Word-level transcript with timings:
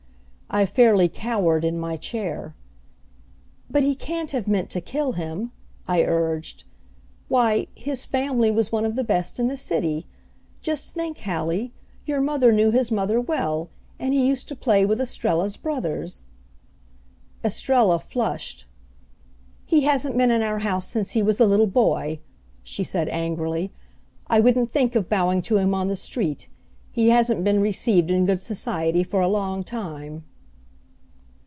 I 0.53 0.65
fairly 0.65 1.07
cowered 1.07 1.63
in 1.63 1.79
my 1.79 1.95
chair. 1.95 2.55
"But 3.69 3.83
he 3.83 3.95
can't 3.95 4.31
have 4.31 4.49
meant 4.49 4.69
to 4.71 4.81
kill 4.81 5.13
him," 5.13 5.53
I 5.87 6.03
urged. 6.03 6.65
"Why, 7.29 7.67
his 7.73 8.05
family 8.05 8.51
was 8.51 8.69
one 8.69 8.83
of 8.83 8.97
the 8.97 9.03
best 9.05 9.39
in 9.39 9.47
the 9.47 9.55
city. 9.55 10.07
Just 10.61 10.91
think, 10.93 11.19
Hallie, 11.19 11.71
your 12.05 12.19
mother 12.19 12.51
knew 12.51 12.69
his 12.69 12.91
mother 12.91 13.21
well, 13.21 13.69
and 13.97 14.13
he 14.13 14.27
used 14.27 14.49
to 14.49 14.55
play 14.57 14.85
with 14.85 14.99
Estrella's 14.99 15.55
brothers." 15.55 16.23
Estrella 17.45 17.97
flushed. 17.97 18.65
"He 19.65 19.83
hasn't 19.83 20.17
been 20.17 20.31
in 20.31 20.41
our 20.41 20.59
house 20.59 20.85
since 20.85 21.11
he 21.11 21.23
was 21.23 21.39
a 21.39 21.45
little 21.45 21.65
boy," 21.65 22.19
she 22.61 22.83
said 22.83 23.07
angrily. 23.07 23.71
"I 24.27 24.41
wouldn't 24.41 24.73
think 24.73 24.95
of 24.95 25.07
bowing 25.07 25.41
to 25.43 25.55
him 25.59 25.73
on 25.73 25.87
the 25.87 25.95
street. 25.95 26.49
He 26.91 27.07
hasn't 27.07 27.45
been 27.45 27.61
received 27.61 28.11
in 28.11 28.25
good 28.25 28.41
society 28.41 29.01
for 29.03 29.21
a 29.21 29.29
long 29.29 29.63
time." 29.63 30.25